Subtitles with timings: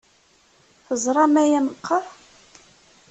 [0.85, 2.05] Teẓram aya meqqar?